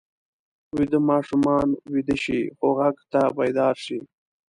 [0.77, 3.99] ویده ماشومان ویده شي خو غږ ته بیدار شي